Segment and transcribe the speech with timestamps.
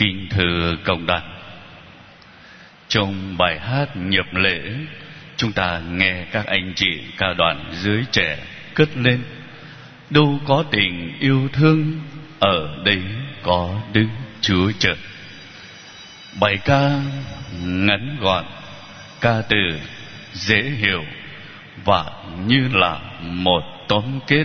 [0.00, 1.22] Kính thưa cộng đoàn.
[2.88, 4.60] Trong bài hát nhập lễ,
[5.36, 8.38] Chúng ta nghe các anh chị, ca đoàn dưới trẻ
[8.74, 9.22] cất lên.
[10.10, 12.00] Đâu có tình yêu thương,
[12.38, 13.02] Ở đây
[13.42, 14.06] có Đức
[14.40, 14.96] Chúa Trời
[16.40, 17.00] Bài ca
[17.62, 18.44] ngắn gọn,
[19.20, 19.80] Ca từ
[20.32, 21.04] dễ hiểu
[21.84, 22.04] Và
[22.46, 24.44] như là một tóm kết,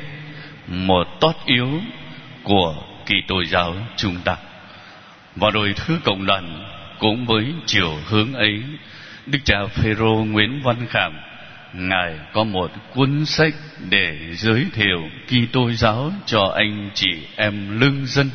[0.67, 1.81] Một tót yếu
[2.43, 2.75] Của
[3.05, 4.37] kỳ tô giáo chúng ta
[5.35, 6.65] và rồi thứ cộng đoàn
[6.99, 8.63] cũng với chiều hướng ấy,
[9.25, 11.13] đức cha phêrô nguyễn văn khảm,
[11.73, 13.53] ngài có một cuốn sách
[13.89, 18.29] để giới thiệu Kitô giáo cho anh chị em lương dân.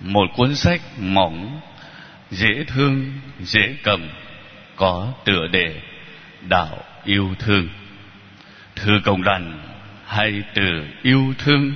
[0.00, 1.60] Một cuốn sách mỏng,
[2.30, 4.08] dễ thương, dễ cầm,
[4.76, 5.80] có tựa đề
[6.48, 7.68] đạo yêu thương.
[8.76, 9.60] Thưa cộng đoàn,
[10.06, 11.72] hai từ yêu thương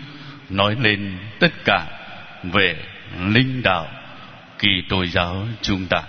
[0.51, 1.87] nói lên tất cả
[2.43, 2.77] về
[3.19, 3.89] linh đạo
[4.63, 6.03] kỳ tôn giáo chúng ta.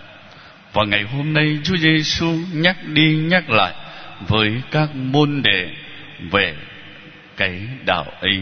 [0.73, 3.73] Và ngày hôm nay Chúa Giêsu nhắc đi nhắc lại
[4.27, 5.69] với các môn đệ
[6.31, 6.55] về
[7.37, 8.41] cái đạo ấy.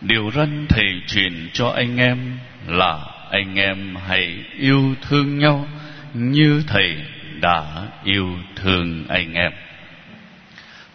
[0.00, 2.98] Điều răn thầy truyền cho anh em là
[3.30, 5.68] anh em hãy yêu thương nhau
[6.14, 6.96] như thầy
[7.40, 9.52] đã yêu thương anh em.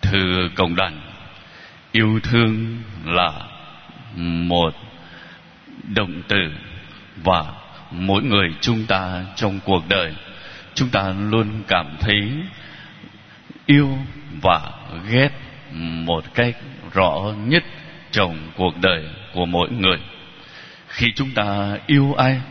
[0.01, 1.01] Thưa cộng đoàn,
[1.91, 3.31] yêu thương là
[4.15, 4.75] một
[5.83, 6.51] động từ
[7.23, 7.43] và
[7.91, 10.13] mỗi người chúng ta trong cuộc đời,
[10.73, 12.31] chúng ta luôn cảm thấy
[13.65, 13.97] yêu
[14.41, 14.71] và
[15.09, 15.29] ghét
[16.05, 16.57] một cách
[16.93, 17.63] rõ nhất
[18.11, 19.99] trong cuộc đời của mỗi người.
[20.87, 22.41] Khi chúng ta yêu ai,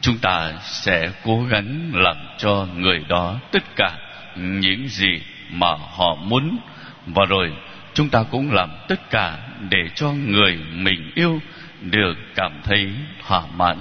[0.00, 3.96] chúng ta sẽ cố gắng làm cho người đó tất cả
[4.36, 6.58] những gì mà họ muốn.
[7.06, 7.52] Và rồi
[7.94, 9.38] chúng ta cũng làm tất cả
[9.70, 11.40] để cho người mình yêu
[11.80, 12.92] được cảm thấy
[13.26, 13.78] thỏa mãn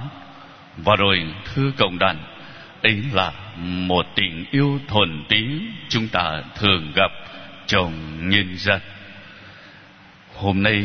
[0.77, 2.17] và rồi thưa cộng đoàn,
[2.83, 5.49] ấy là một tình yêu thuần tín
[5.89, 7.11] chúng ta thường gặp
[7.67, 7.93] trong
[8.29, 8.81] nhân dân
[10.41, 10.83] hôm nay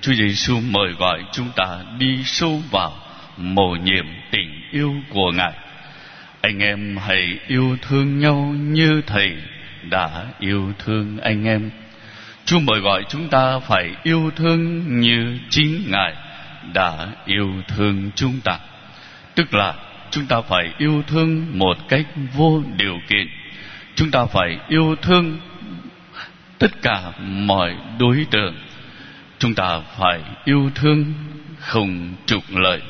[0.00, 2.92] chúa giêsu mời gọi chúng ta đi sâu vào
[3.36, 5.52] mầu nhiệm tình yêu của ngài.
[6.40, 9.36] Anh em hãy yêu thương nhau như thầy
[9.90, 11.70] đã yêu thương anh em.
[12.44, 16.14] Chúa mời gọi chúng ta phải yêu thương như chính ngài
[16.74, 18.58] đã yêu thương chúng ta
[19.34, 19.74] tức là
[20.10, 23.28] chúng ta phải yêu thương một cách vô điều kiện.
[23.94, 25.38] Chúng ta phải yêu thương
[26.58, 28.54] tất cả mọi đối tượng.
[29.38, 31.04] Chúng ta phải yêu thương
[31.58, 32.80] không trục lợi.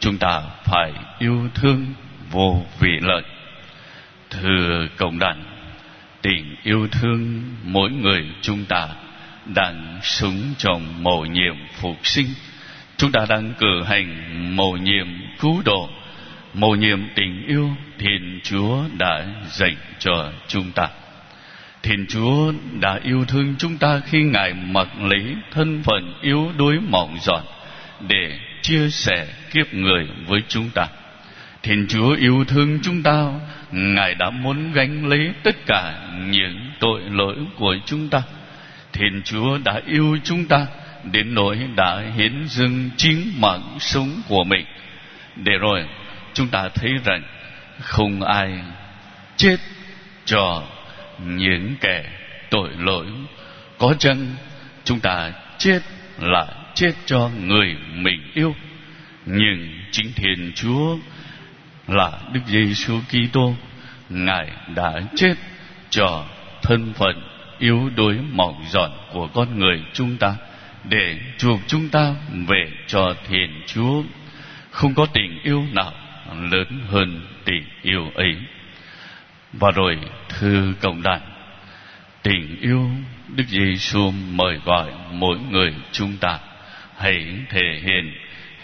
[0.00, 1.86] Chúng ta phải yêu thương
[2.30, 3.22] vô vị lợi.
[4.30, 5.44] Thưa cộng đoàn,
[6.22, 8.88] tình yêu thương mỗi người chúng ta
[9.46, 12.26] đang sống trong mầu nhiệm phục sinh.
[12.96, 15.06] Chúng ta đang cử hành mầu nhiệm
[15.38, 15.88] cứu độ.
[16.54, 20.88] Mầu nhiệm tình yêu thiên chúa đã dành cho chúng ta.
[21.82, 26.80] Thiên chúa đã yêu thương chúng ta khi ngài mặc lấy thân phận yếu đuối
[26.80, 27.42] mỏng giọt
[28.08, 30.86] để chia sẻ kiếp người với chúng ta.
[31.62, 33.30] Thiên chúa yêu thương chúng ta,
[33.72, 38.22] ngài đã muốn gánh lấy tất cả những tội lỗi của chúng ta.
[38.92, 40.66] Thiên chúa đã yêu chúng ta,
[41.12, 44.64] đến nỗi đã hiến dâng chính mạng sống của mình
[45.36, 45.84] để rồi
[46.34, 47.22] chúng ta thấy rằng
[47.80, 48.58] không ai
[49.36, 49.56] chết
[50.24, 50.62] cho
[51.18, 52.04] những kẻ
[52.50, 53.06] tội lỗi
[53.78, 54.26] có chăng
[54.84, 55.80] chúng ta chết
[56.20, 58.54] là chết cho người mình yêu
[59.26, 60.96] nhưng chính thiên chúa
[61.88, 63.54] là đức giêsu kitô,
[64.08, 65.34] ngài đã chết
[65.90, 66.24] cho
[66.62, 67.22] thân phận
[67.58, 70.34] yếu đuối mỏng giòn của con người chúng ta
[70.84, 72.14] để chuộc chúng ta
[72.48, 74.02] về cho Thiên Chúa.
[74.74, 75.92] Không có tình yêu nào
[76.40, 78.36] lớn hơn tình yêu ấy.
[79.52, 79.98] Và rồi
[80.28, 81.20] thưa cộng đàn,
[82.22, 82.90] tình yêu
[83.28, 86.38] Đức Giêsu mời gọi mỗi người chúng ta
[86.98, 88.14] hãy thể hiện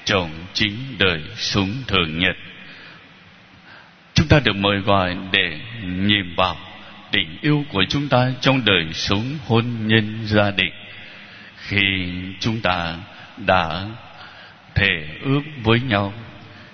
[0.05, 2.37] trong chính đời sống thường nhật.
[4.15, 6.57] Chúng ta được mời gọi để nhìn vào
[7.13, 10.73] tình yêu của chúng ta trong đời sống hôn nhân gia đình
[11.57, 11.81] khi
[12.41, 12.97] chúng ta
[13.37, 13.87] đã
[14.75, 16.13] thể ước với nhau.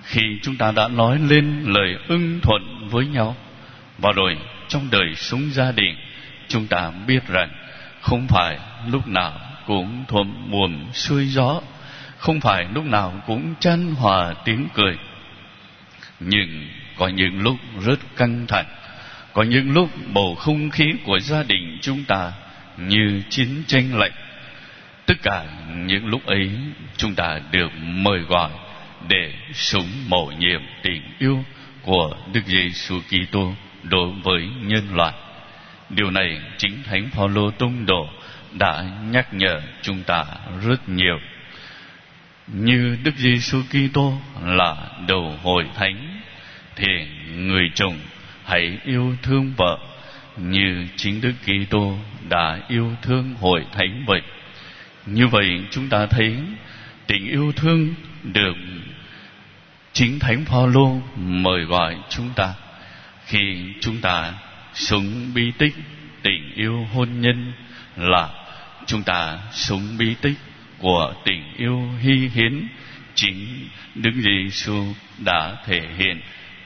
[0.03, 3.35] Khi chúng ta đã nói lên lời ưng thuận với nhau,
[3.97, 5.95] và rồi trong đời sống gia đình,
[6.47, 7.49] chúng ta biết rằng
[8.01, 8.59] không phải
[8.91, 11.61] lúc nào cũng thuận buồm xuôi gió,
[12.17, 14.97] không phải lúc nào cũng chan hòa tiếng cười.
[16.19, 16.67] Nhưng
[16.97, 17.55] có những lúc
[17.85, 18.65] rất căng thẳng,
[19.33, 22.31] có những lúc bầu không khí của gia đình chúng ta
[22.77, 24.11] như chiến tranh lạnh
[25.07, 25.45] tất cả
[25.75, 26.51] những lúc ấy,
[26.97, 28.51] chúng ta được mời gọi
[29.07, 31.43] để sống mầu nhiệm tình yêu
[31.81, 35.13] của Đức Giêsu Kitô đối với nhân loại.
[35.89, 38.09] Điều này chính Thánh Phaolô tông đồ
[38.59, 40.25] đã nhắc nhở chúng ta
[40.67, 41.19] rất nhiều.
[42.47, 44.13] Như Đức Giêsu Kitô
[44.43, 44.75] là
[45.07, 46.21] đầu hội thánh,
[46.75, 46.87] thì
[47.35, 47.99] người chồng
[48.45, 49.77] hãy yêu thương vợ
[50.37, 51.97] như chính Đức Kitô
[52.29, 54.21] đã yêu thương hội thánh vậy.
[55.07, 56.35] Như vậy chúng ta thấy
[57.07, 57.93] tình yêu thương
[58.23, 58.55] được
[59.93, 62.53] chính Thánh Phaolô mời gọi chúng ta
[63.25, 64.33] khi chúng ta
[64.73, 65.73] sống bi tích
[66.21, 67.53] tình yêu hôn nhân
[67.95, 68.29] là
[68.85, 70.37] chúng ta sống bi tích
[70.77, 72.67] của tình yêu hy hiến
[73.15, 74.93] chính Đức Giêsu
[75.25, 76.21] đã thể hiện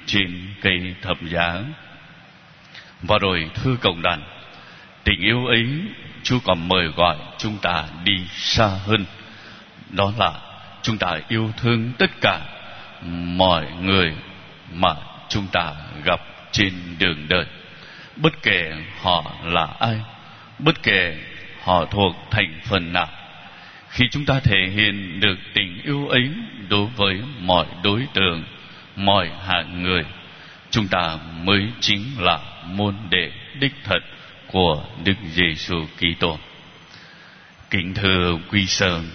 [0.05, 1.63] trên cây thập giá.
[3.01, 4.23] Và rồi thưa cộng đoàn,
[5.03, 5.65] tình yêu ấy
[6.24, 9.06] Chúa còn mời gọi chúng ta đi xa hơn.
[9.89, 10.31] Đó là
[10.81, 12.39] chúng ta yêu thương tất cả
[13.12, 14.13] mọi người
[14.74, 14.94] mà
[15.30, 16.19] chúng ta gặp
[16.51, 17.45] trên đường đời.
[18.15, 18.71] Bất kể
[19.01, 20.01] họ là ai,
[20.59, 21.18] bất kể
[21.63, 23.09] họ thuộc thành phần nào.
[23.89, 26.30] Khi chúng ta thể hiện được tình yêu ấy
[26.69, 28.44] đối với mọi đối tượng,
[28.95, 30.03] mọi hạng người,
[30.69, 34.00] chúng ta mới chính là môn đệ đích thật
[34.51, 36.38] của Đức Giêsu Kitô.
[37.69, 39.09] Kính thưa quý sơn,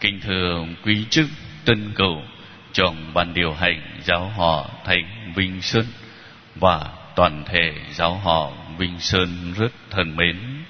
[0.00, 1.26] kính thưa quý chức
[1.64, 2.22] tân cầu
[2.72, 5.84] trong ban điều hành giáo họ Thánh Vinh Sơn
[6.54, 6.80] và
[7.16, 10.64] toàn thể giáo họ Vinh Sơn rất thân mến.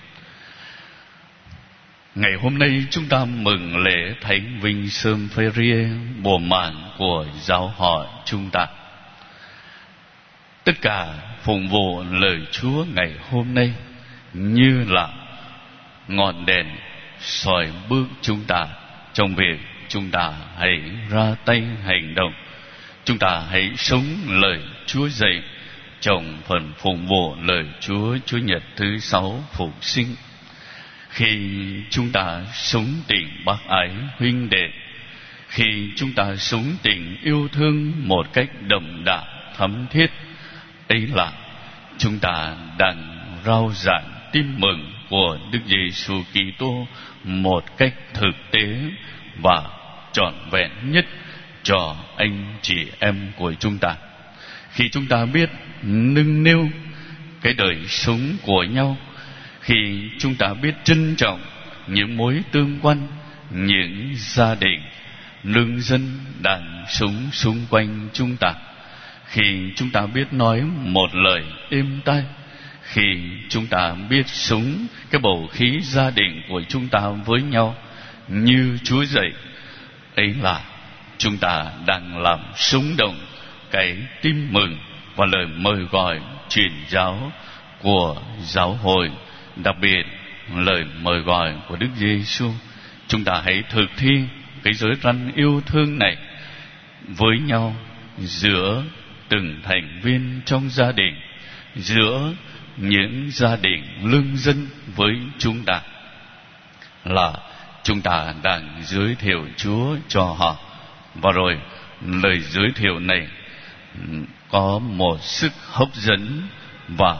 [2.14, 5.88] Ngày hôm nay chúng ta mừng lễ Thánh Vinh Sơn Phê-rê
[6.22, 8.66] bồ màn của giáo họ chúng ta.
[10.64, 13.72] Tất cả phụng vụ lời Chúa ngày hôm nay
[14.32, 15.08] như là
[16.08, 16.66] ngọn đèn
[17.20, 18.66] soi bước chúng ta
[19.12, 20.80] trong việc chúng ta hãy
[21.10, 22.32] ra tay hành động.
[23.04, 25.42] Chúng ta hãy sống lời Chúa dạy
[26.00, 30.14] trong phần phụng vụ lời Chúa Chúa Nhật thứ sáu phục sinh.
[31.08, 31.38] Khi
[31.90, 34.68] chúng ta sống tình bác ái huynh đệ,
[35.48, 39.24] khi chúng ta sống tình yêu thương một cách đậm đà
[39.56, 40.10] thấm thiết,
[40.92, 41.32] ấy là
[41.98, 46.86] chúng ta đang rao giảng tin mừng của Đức Giêsu Kitô
[47.24, 48.78] một cách thực tế
[49.42, 49.62] và
[50.12, 51.06] trọn vẹn nhất
[51.62, 53.96] cho anh chị em của chúng ta.
[54.70, 55.50] Khi chúng ta biết
[55.82, 56.68] nâng niu
[57.42, 58.96] cái đời sống của nhau,
[59.60, 61.40] khi chúng ta biết trân trọng
[61.86, 63.08] những mối tương quan,
[63.50, 64.80] những gia đình,
[65.42, 68.54] lương dân đang sống xung quanh chúng ta,
[69.32, 72.24] khi chúng ta biết nói một lời êm tai,
[72.82, 73.02] khi
[73.48, 77.76] chúng ta biết sống cái bầu khí gia đình của chúng ta với nhau
[78.28, 79.32] như Chúa dạy
[80.14, 80.60] ấy là
[81.18, 83.18] chúng ta đang làm sống động
[83.70, 84.78] cái tin mừng
[85.16, 87.32] và lời mời gọi truyền giáo
[87.82, 89.10] của giáo hội
[89.56, 90.02] đặc biệt
[90.54, 92.50] lời mời gọi của Đức Giêsu
[93.08, 94.10] chúng ta hãy thực thi
[94.62, 96.16] cái giới răn yêu thương này
[97.08, 97.76] với nhau
[98.18, 98.82] giữa
[99.32, 101.20] từng thành viên trong gia đình,
[101.76, 102.32] giữa
[102.76, 105.80] những gia đình lương dân với chúng ta
[107.04, 107.32] là
[107.82, 110.56] chúng ta đang giới thiệu Chúa cho họ
[111.14, 111.58] và rồi,
[112.06, 113.28] lời giới thiệu này
[114.50, 116.42] có một sức hấp dẫn
[116.88, 117.16] và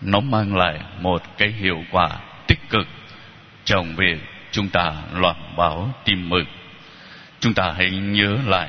[0.00, 2.08] nó mang lại một cái hiệu quả
[2.46, 2.86] tích cực
[3.64, 4.18] trong việc
[4.50, 6.46] chúng ta loan báo tin mừng.
[7.40, 8.68] Chúng ta hãy nhớ lại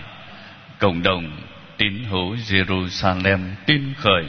[0.79, 1.31] cộng đồng
[1.77, 4.23] tín hữu Jerusalem tin khởi.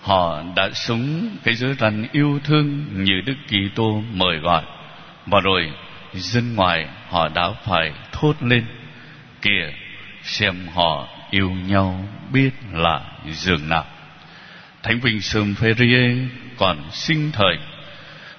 [0.00, 4.62] Họ đã sống cái giới răn yêu thương như Đức Kitô mời gọi.
[5.26, 5.70] Và rồi,
[6.12, 8.64] dân ngoài họ đã phải thốt lên.
[9.42, 9.72] Kìa,
[10.22, 13.00] xem họ yêu nhau biết là
[13.30, 13.84] dường nào.
[14.82, 15.74] Thánh vinh sơm phê
[16.56, 17.58] còn sinh thời.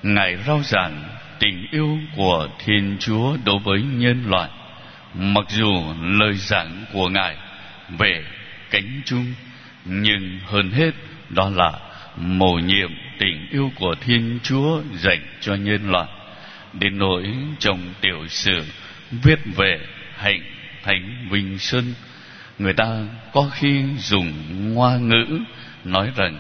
[0.04, 1.04] Ngài rao giảng
[1.40, 4.50] tình yêu của thiên chúa đối với nhân loại.
[5.14, 7.36] Mặc dù lời giảng của ngài
[7.98, 8.24] về
[8.70, 9.34] cánh chung.
[9.86, 10.92] Nhưng hơn hết,
[11.30, 11.72] đó là
[12.18, 16.08] mầu nhiệm tình yêu của thiên chúa dành cho nhân loại.
[16.74, 18.64] Đến nỗi trong tiểu sử
[19.12, 19.80] viết về
[20.16, 20.42] hạnh
[20.84, 21.94] thánh vinh sơn
[22.60, 24.34] người ta có khi dùng
[24.74, 25.40] ngoa ngữ
[25.84, 26.40] nói rằng,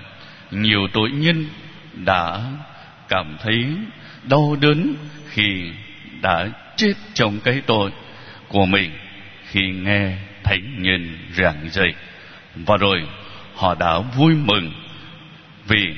[0.52, 1.46] nhiều tội nhân
[1.94, 2.52] đã
[3.10, 3.66] cảm thấy
[4.24, 4.96] đau đớn
[5.30, 5.72] khi
[6.22, 7.92] đã chết trong cái tội
[8.48, 8.92] của mình
[9.50, 11.94] khi nghe thánh nhân giảng dạy
[12.56, 13.08] và rồi
[13.56, 14.72] họ đã vui mừng
[15.68, 15.96] vì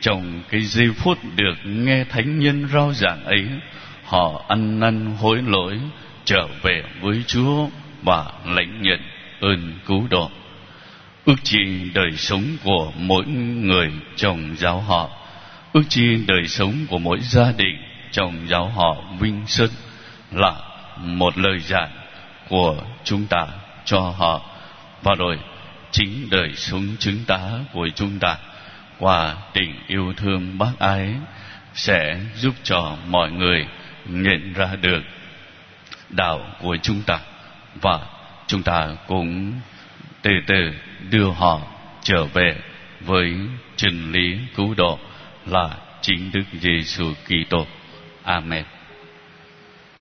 [0.00, 3.46] trong cái giây phút được nghe thánh nhân rao giảng ấy
[4.04, 5.78] họ ăn năn hối lỗi
[6.24, 7.68] trở về với chúa
[8.02, 9.00] và lãnh nhận
[9.40, 10.30] ơn cứu độ.
[11.24, 15.10] Ước chi đời sống của mỗi người trong giáo họ,
[15.72, 17.76] ước chi đời sống của mỗi gia đình
[18.10, 19.70] trong giáo họ Vinh Sơn
[20.32, 20.54] là
[20.96, 21.88] một lời dạy
[22.52, 23.46] của chúng ta
[23.84, 24.40] cho họ
[25.02, 25.38] và rồi,
[25.90, 27.40] chính đời sống chứng tá
[27.72, 28.36] của chúng ta
[28.98, 31.14] qua tình yêu thương bác ái
[31.74, 33.66] sẽ giúp cho mọi người
[34.06, 35.02] nhận ra được
[36.08, 37.18] đạo của chúng ta
[37.82, 37.98] và
[38.46, 39.52] chúng ta cũng
[40.22, 40.72] từ từ
[41.10, 41.60] đưa họ
[42.02, 42.56] trở về
[43.00, 43.34] với
[43.76, 44.98] chân lý cứu độ
[45.46, 47.66] là chính Đức Giêsu Kitô.
[48.22, 48.64] Amen.